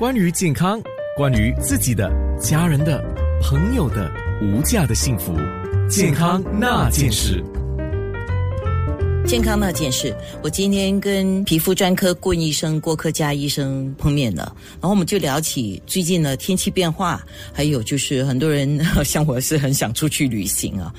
[0.00, 0.80] 关于健康，
[1.14, 2.10] 关于自己的、
[2.40, 3.04] 家人的、
[3.42, 5.36] 朋友的无价的幸福，
[5.90, 7.44] 健康那件事。
[9.26, 17.22] 健康那件事，我今天跟皮肤专科顾医生郭科佳医生碰面了，然后我们就聊起最近的天气变化，
[17.52, 20.90] 还有就是很多人像我是很想出去旅行啊。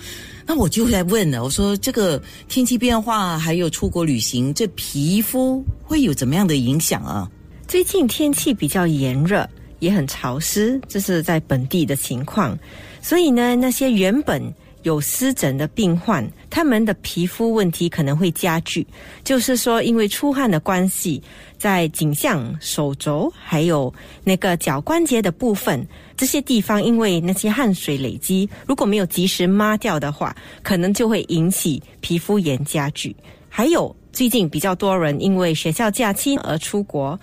[0.45, 7.27] 那我就来问了，我说这个天气变化还有出国旅行，这皮肤会有怎么样的影响啊？
[7.71, 9.49] 最近天气比较炎热，
[9.79, 12.59] 也很潮湿，这是在本地的情况。
[13.01, 14.43] 所以呢，那些原本
[14.83, 18.85] 有湿疹的病患，他们的皮肤问题可能会加剧。
[19.23, 21.23] 就是说，因为出汗的关系，
[21.57, 23.91] 在颈项、手肘还有
[24.25, 33.15] 那个脚关节的部分，这些地方因为那些汗水累积，如果没有及时抹掉的话，可能就会引起皮肤炎加剧。
[33.47, 37.17] 还有最近比较多人因为学校假期而出国。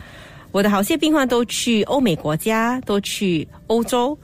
[0.58, 4.18] 我的好些病患都去欧美国家，都去欧洲、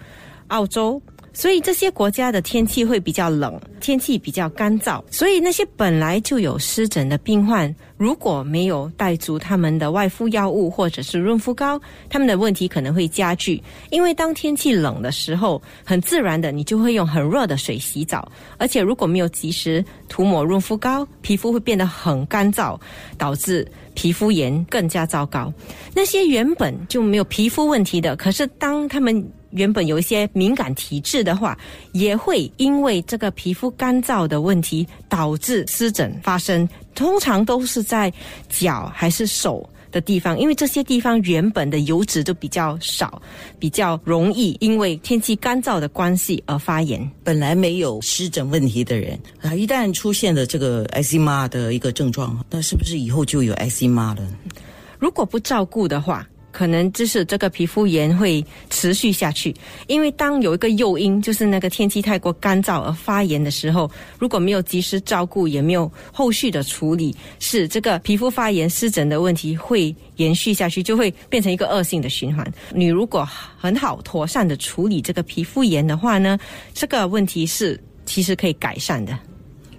[0.49, 1.01] 澳洲，
[1.35, 11.79] 所以这些国家的天气会比较冷，天气比较干燥，所以那些本来就有湿疹的病患，如果没有带足他们的外敷药物或者是润肤膏，
[12.09, 13.63] 他们的问题可能会加剧。
[13.91, 22.81] 因为当天气冷的时候，很自然的你就会用很热的水洗澡，而且如果没有及时涂抹润肤膏，皮肤会变得很干燥，
[23.19, 23.67] 导致。
[23.97, 25.53] 皮肤炎更加糟糕。
[25.95, 31.57] 那些原本就没有皮肤问题的，可是当他们原本有一些敏感体质的话，
[31.93, 36.69] 也会因为这个皮肤干燥的问题导致湿疹发生。
[36.95, 38.13] 通常都是在
[38.49, 39.69] 脚还是手。
[39.95, 43.23] 的地方，因为这些地方原本的油脂就比较少，
[43.61, 47.09] 比较容易因为天气干燥的关系而发炎。
[47.23, 54.29] 本来没有湿疹问题的人啊，一旦出现了这个 eczema 的一个症状，那是不是以后就有 eczema 了？
[54.99, 56.29] 如果不照顾的话。
[56.55, 59.53] 可能就是这个皮肤炎会持续下去，
[59.89, 63.91] 因为当有一个诱因，就是那个天气太过干燥而发炎的时候，
[64.21, 72.49] 如果没有及时照顾，也没有后续的处理，是这个皮肤发炎湿疹的问题会延续下去，就会变成一个恶性的循环。
[72.73, 73.29] 你如果
[73.59, 76.39] 很好妥善的处理这个皮肤炎的话呢，
[76.73, 77.77] 这个问题是
[78.07, 79.19] 其实可以改善的。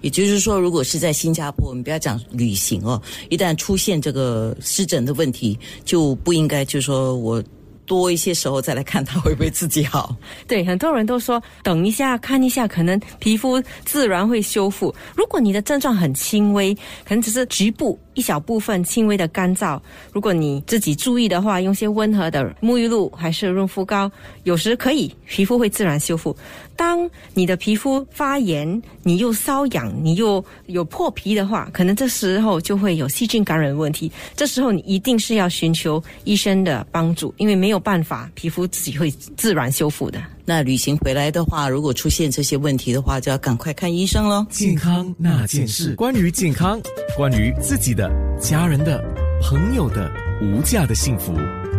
[0.06, 3.02] 也就是说，如果是在新加坡，我们不要讲旅行哦，
[3.32, 7.44] 一旦出现这个湿疹的问题，就不应该就是说我
[7.88, 10.16] 多一些时候再来看它会不会自己好。
[10.48, 14.94] 对，很多人都说等一下看一下，可能皮肤自然会修复。
[15.16, 16.72] 如果你的症状很轻微，
[17.04, 18.00] 可能只是局部。
[18.14, 19.78] 一小部分轻微的干燥，
[20.14, 24.10] 如果你自己注意的话，用些温和的沐浴露还是润肤膏，
[24.44, 26.34] 有时可以皮肤会自然修复。
[26.76, 34.12] 当你的皮肤发炎，你又瘙痒，你又有破皮的话，可能这时候就会有细菌感染的问题。
[34.36, 40.22] 这时候你一定是要寻求医生的帮助，因为没有办法，皮肤自己会自然修复的。
[40.44, 44.46] 那旅行回来的话，如果出现这些问题的话，就要赶快看医生喽。
[44.50, 46.80] 健康那件事，关于健康，
[47.18, 49.04] 关于自己的、家人的、
[49.42, 51.34] 朋友的无价的幸福。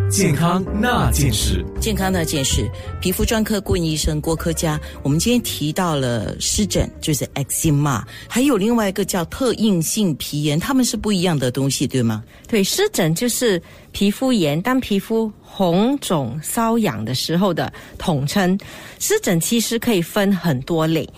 [0.08, 12.22] 健康那件事，健康那件事，皮肤专科顾问医生郭科佳，我们今天提到了湿疹，就是 eczema，还有另外一个叫特应性皮炎，它们是不一样的东西，对吗？
[12.46, 18.56] 对，湿疹就是皮肤炎，当皮肤红肿瘙痒的时候的统称。
[19.00, 21.08] 湿疹其实可以分很多类，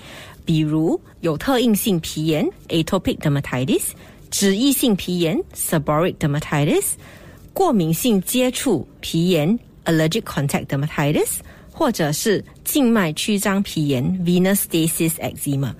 [0.46, 3.82] 比如有特应性皮炎 （atopic dermatitis）、
[4.30, 6.84] 脂溢性皮炎 （seborrheic dermatitis）。
[7.52, 11.38] 过敏性接触皮炎 （allergic contact dermatitis）
[11.72, 15.72] 或者是静脉曲张皮炎 （venous stasis eczema）。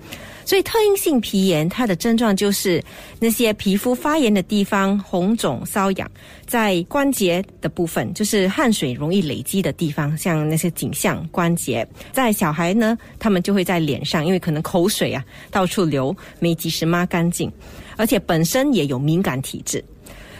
[0.45, 2.83] 所以，特应性皮炎它的症状就是
[3.19, 6.09] 那些皮肤发炎的地方红肿瘙痒，
[6.47, 11.87] 在关节的部分，就是汗水容易累积的地方，像那些颈项关节。
[12.11, 17.51] 在小孩呢，他们就会在脸上，因为可能口水啊到处流，没及时抹干净，
[17.95, 19.83] 而且本身也有敏感体质。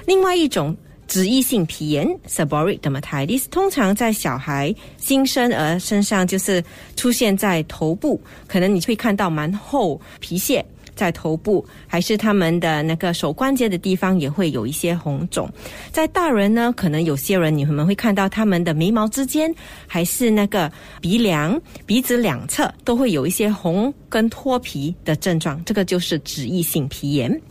[0.07, 0.75] 另外一种。
[1.09, 6.63] 脂溢性皮炎 （seborrheic dermatitis） 通常在小孩新生儿身上，就是
[6.95, 10.63] 出现在头部，可能你会看到蛮厚皮屑
[10.93, 15.49] 在头部，还是他们的那个手关节的地方也会有一些红肿。
[15.91, 19.51] 在大人呢，可能有些人你们会看到他们的眉毛之间，
[19.87, 27.41] 还是那个鼻梁、鼻子两侧都会有一些红跟脱皮的症状，这个就是脂溢性皮炎。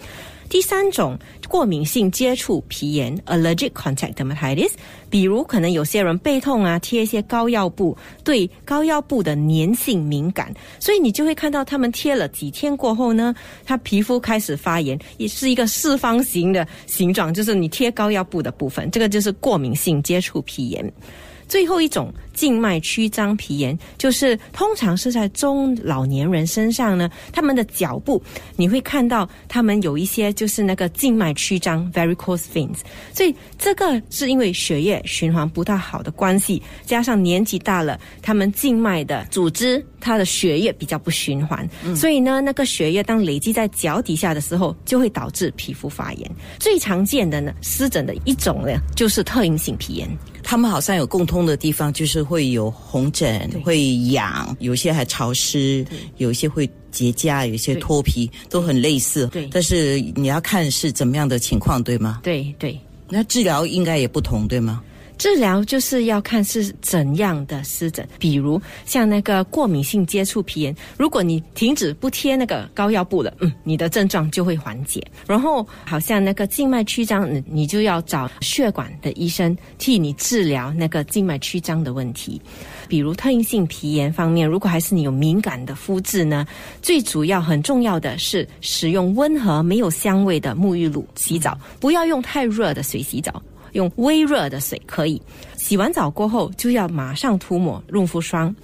[0.48, 1.18] 第三种
[1.48, 4.70] 过敏性接触皮炎 （allergic contact dermatitis），
[5.10, 13.34] 比如可能有些人背痛啊，贴一些膏药布，对膏药布的粘性敏感，所以你就会看到他们贴了几天过后呢，
[13.64, 20.92] 他皮肤开始发炎，也是一个四方形的形状，就是你贴膏药布的部分，这个就是过敏性接触皮炎。
[21.48, 28.22] 最后一种静脉曲张皮炎，就是通常是在中老年人身上呢，他们的脚部
[28.56, 32.76] 你会看到他们有一些就是那个静脉曲张 （varicose veins），
[33.12, 46.30] 所以这个是因为血液循环不太好的关系，加上年纪大了，他们静脉的组织它的血液比较不循环，所以呢，那个血液当累积在脚底下的时候，就会导致皮肤发炎。
[46.60, 50.08] 最常见的呢，湿疹的一种呢，就是特应性皮炎。
[50.48, 55.84] 他们好像有共通的地方，就是会有红疹，会痒，有些还潮湿，
[56.16, 59.26] 有些会结痂，有些脱皮，都很类似。
[59.26, 62.20] 对，但是你要看是怎么样的情况，对吗？
[62.22, 62.80] 对对，
[63.10, 64.82] 那治疗应该也不同，对吗？
[65.18, 75.04] 治疗就是要看是怎样的湿疹，比如像那个过敏性接触皮炎，如果你停止不贴那个膏药布了，嗯，你的症状就会缓解。
[75.26, 82.40] 然后好像那个静脉曲张，你就要找血管的医生替你治疗那个静脉曲张的问题。
[82.86, 86.46] 比如特应性皮炎方面，如果还是你有敏感的肤质呢，
[86.80, 93.42] 最主要很重要的是使用温和没有香味的沐浴露洗澡，不要用太热的水洗澡。
[93.72, 95.20] 用微热的水可以，
[95.56, 98.54] 洗完澡过后就要马上涂抹润肤霜。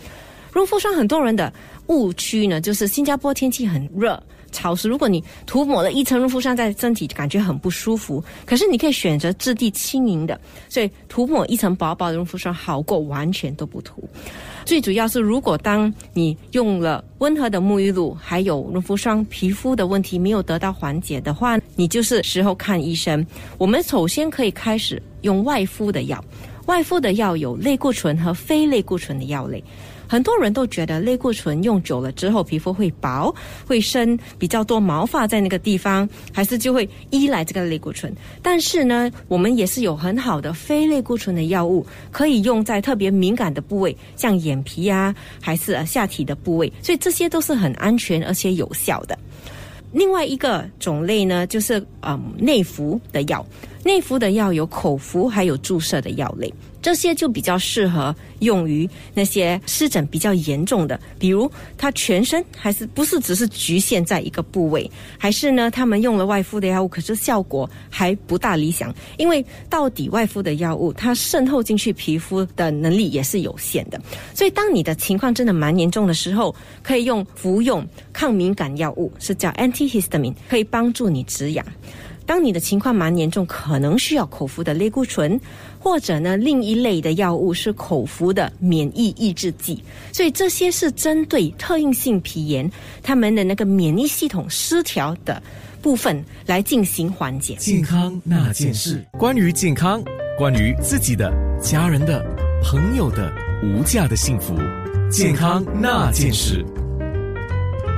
[0.52, 1.52] 润肤霜很多人的
[1.88, 4.22] 误区呢，就是新加坡天气很热
[4.52, 8.22] 潮湿，如果你涂抹了一层润肤霜在身体，感觉很不舒服。
[8.46, 14.08] 可是你可以选择质地轻盈的，所以涂抹一层薄薄的润肤霜好过完全都不涂。
[14.64, 23.24] 最主要是，如果当你用了温和的沐浴露，还有润肤霜，皮肤的问题没有得到缓解的话，你就是时候看医生。
[23.58, 26.24] 我们首先可以开始用外敷的药，
[26.66, 29.62] 外敷的药有类固醇和非类固醇的药类。
[30.06, 33.34] 很多人都觉得类固醇用久了之后皮肤会薄、
[33.66, 38.14] 会生比较多毛发在那个地方，还是就会依赖这个类固醇。
[38.42, 49.18] 但是呢，我们也是有很好的非类固醇的药物，可以用在特别敏感的部位，像眼皮啊，还是下体的部位，所以这些都是很安全而且有效的。
[49.94, 53.46] 另外一个种类呢，就是嗯内服的药，
[53.84, 56.52] 内服的药有口服，还有注射的药类。
[56.80, 73.98] 这些就比较适合用于那些湿疹比较严重的，比如他全身还是不是只是局限在一个部位，还是呢他们用了外敷的药物，可是效果还不大理想，因为到底外敷的药物它渗透进去皮肤的能力也是有限的，
[74.34, 81.64] 所以当你的情况真的蛮严重的时候，可以用服用抗敏感药物，是叫 antihistamine，可以帮助你止痒。
[82.26, 85.38] 当你的情况蛮严重，可能需要口服的类固醇，
[85.78, 89.82] 或者呢另一类的药物是口服的免疫抑制剂。
[90.12, 92.70] 所以这些是针对特应性皮炎
[93.02, 95.42] 他们的那个免疫系统失调的
[95.82, 97.54] 部分来进行缓解。
[97.56, 100.02] 健康那件事，关于健康，
[100.38, 102.24] 关于自己的、家人的、
[102.62, 103.30] 朋友的
[103.62, 104.54] 无价的幸福，
[105.10, 106.64] 健康那件事。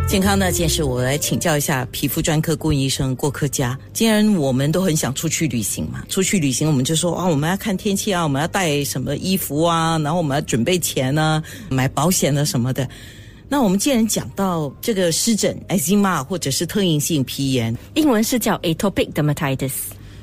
[0.07, 3.77] 健康那件事，我来请教一下皮肤专科顾问医生郭科佳。
[3.93, 12.89] 既然我们都很想出去旅行嘛，出去旅行我们就说啊，我们要看天气啊，我们要带什么衣服啊，然后我们要准备钱呢，买保险啊什么的。
[13.49, 19.73] 那我们既然讲到这个湿疹、eczema 或者是特应性皮炎，英文是叫 atopic dermatitis，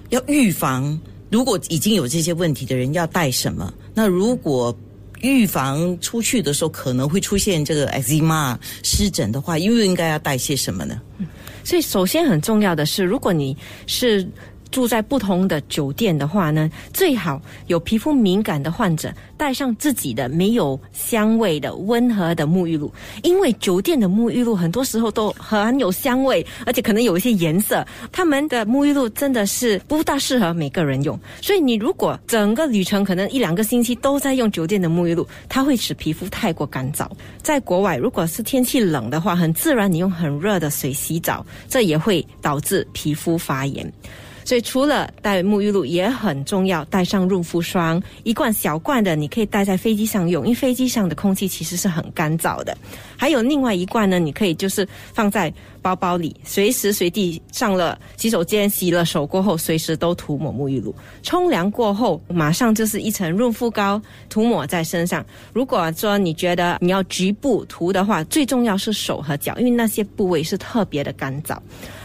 [0.10, 0.98] 要预防，
[1.30, 3.72] 如果已经有这些问题的人要带什么？
[3.94, 4.76] 那如果
[5.24, 11.02] 预防出去的时候可能会出现这个 eczema 湿疹的话，又应该要带些什么呢？
[11.64, 14.28] 所以首先很重要的是，如果你是
[14.74, 31.18] 住在不同的酒店的话呢，最好有皮肤敏感的患者带上自己的没有香味的温和的沐浴露，因为酒店的沐浴露很多时候都很有香味，而且可能有一些颜色，他们的沐浴露真的是不大适合每个人用。
[31.40, 37.08] 所以你如果整个旅程可能一两个星期都在用酒店的沐浴露，它会使皮肤太过干燥。
[37.44, 43.94] 在国外，如果是天气冷的话，很自然你用很热的水洗澡，这也会导致皮肤发炎。
[44.46, 52.78] 所以除了带沐浴露也很重要，带上润肤霜，一罐小罐的，你可以带在飞机上用，因为飞机上的空气其实是很干燥的。
[53.18, 55.54] 还有另外一罐呢，你可以就是放在
[55.84, 60.96] 包包里，随时随地上了洗手间洗了手过后，随时都涂抹沐浴露。
[61.22, 65.24] 冲凉过后，马上就是一层润肤膏涂抹在身上。
[65.52, 71.58] 如果说你觉得你要局部涂的话，最重要是手和脚，因为那些部位是特别的干燥。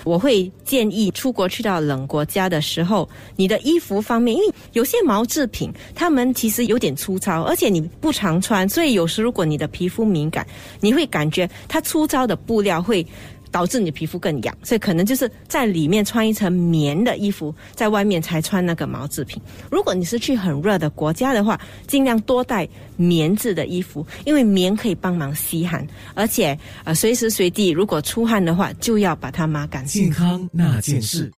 [0.05, 10.47] 我会建议出国去到冷国家的时候，你的衣服方面，因为有些毛制品，它们其实有点粗糙，而且你不常穿，所以有时如果你的皮肤敏感，
[10.81, 13.07] 你会感觉它粗糙的布料会。
[13.51, 19.41] 导致你皮肤更痒，所以可能就是在里面穿一层棉的衣服，在外面才穿那个毛制品。
[19.71, 30.05] 如果你是去很热的国家的话，尽量多带棉质的衣服，因为棉可以帮忙吸汗，而且呃随时随地如果出汗的话，就要把它抹干净。
[30.05, 31.31] 健康那件事。